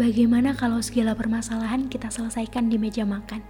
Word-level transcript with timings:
Bagaimana 0.00 0.56
kalau 0.56 0.80
segala 0.80 1.12
permasalahan 1.12 1.84
kita 1.84 2.08
selesaikan 2.08 2.72
di 2.72 2.80
meja 2.80 3.04
makan? 3.04 3.44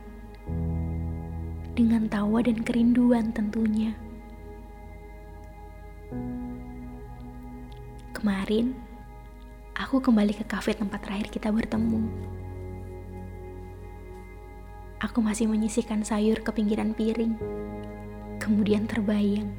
Dengan 1.78 2.10
tawa 2.10 2.42
dan 2.42 2.66
kerinduan 2.66 3.30
tentunya. 3.30 3.94
Kemarin, 8.10 8.74
aku 9.78 10.02
kembali 10.02 10.34
ke 10.34 10.42
kafe 10.42 10.74
tempat 10.74 11.06
terakhir 11.06 11.30
kita 11.30 11.54
bertemu. 11.54 12.10
Aku 15.06 15.22
masih 15.22 15.46
menyisihkan 15.46 16.02
sayur 16.02 16.42
ke 16.42 16.50
pinggiran 16.50 16.98
piring. 16.98 17.38
Kemudian 18.42 18.90
terbayang, 18.90 19.54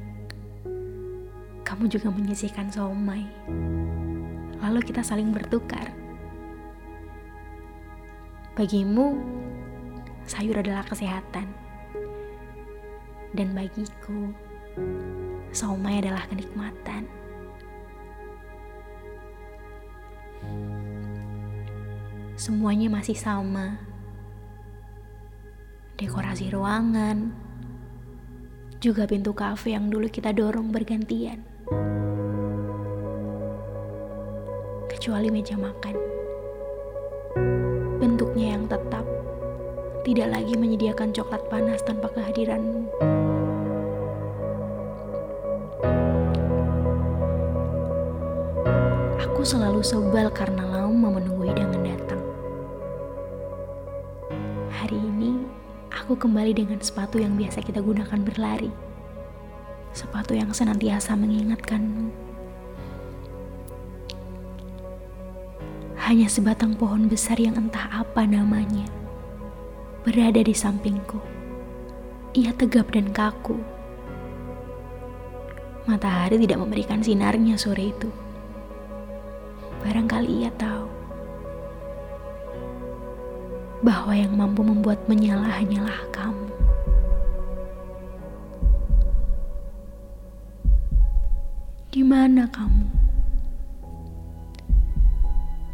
kamu 1.64 1.88
juga 1.88 2.12
menyisihkan 2.12 2.68
somai. 2.68 3.24
Lalu 4.60 4.84
kita 4.84 5.00
saling 5.00 5.32
bertukar. 5.32 6.01
Bagimu, 8.52 9.16
sayur 10.28 10.60
adalah 10.60 10.84
kesehatan. 10.84 11.48
Dan 13.32 13.56
bagiku, 13.56 14.28
somai 15.56 16.04
adalah 16.04 16.28
kenikmatan. 16.28 17.08
Semuanya 22.36 22.92
masih 22.92 23.16
sama. 23.16 23.80
Dekorasi 25.96 26.52
ruangan, 26.52 27.32
juga 28.84 29.08
pintu 29.08 29.32
kafe 29.32 29.72
yang 29.72 29.88
dulu 29.88 30.12
kita 30.12 30.36
dorong 30.36 30.68
bergantian. 30.68 31.40
Kecuali 34.92 35.32
meja 35.32 35.56
makan. 35.56 35.96
Tidak 40.02 40.34
lagi 40.34 40.58
menyediakan 40.58 41.14
coklat 41.14 41.46
panas 41.46 41.78
tanpa 41.86 42.10
kehadiranmu. 42.10 42.90
Aku 49.22 49.40
selalu 49.46 49.78
sebal 49.86 50.26
karena 50.34 50.66
lama 50.66 51.22
menunggu 51.22 51.46
hidangan 51.46 51.82
datang. 51.86 52.22
Hari 54.74 54.98
ini, 54.98 55.38
aku 55.94 56.18
kembali 56.18 56.50
dengan 56.50 56.82
sepatu 56.82 57.22
yang 57.22 57.38
biasa 57.38 57.62
kita 57.62 57.78
gunakan 57.78 58.18
berlari. 58.26 58.74
Sepatu 59.94 60.34
yang 60.34 60.50
senantiasa 60.50 61.14
mengingatkanmu. 61.14 62.10
Hanya 66.02 66.26
sebatang 66.26 66.74
pohon 66.74 67.06
besar 67.06 67.38
yang 67.38 67.54
entah 67.54 67.86
apa 68.02 68.26
namanya 68.26 69.01
berada 70.02 70.42
di 70.42 70.50
sampingku. 70.50 71.22
Ia 72.34 72.50
tegap 72.58 72.90
dan 72.90 73.14
kaku. 73.14 73.54
Matahari 75.86 76.42
tidak 76.42 76.58
memberikan 76.58 76.98
sinarnya 76.98 77.54
sore 77.54 77.94
itu. 77.94 78.10
Barangkali 79.82 80.42
ia 80.42 80.50
tahu 80.58 80.90
bahwa 83.82 84.14
yang 84.14 84.34
mampu 84.38 84.62
membuat 84.62 85.02
menyala 85.10 85.46
hanyalah 85.58 85.98
kamu. 86.14 86.50
Gimana 91.90 92.46
kamu? 92.50 92.86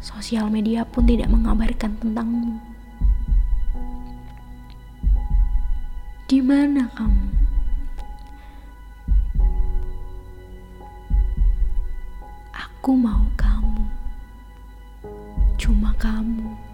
Sosial 0.01 0.49
media 0.53 0.85
pun 0.85 1.05
tidak 1.05 1.29
mengabarkan 1.29 1.97
tentangmu. 2.01 2.68
Di 6.29 6.45
mana 6.45 6.85
kamu? 6.93 7.25
Aku 12.53 12.93
mau 12.93 13.25
kamu. 13.33 13.81
Cuma 15.57 15.89
kamu. 15.97 16.68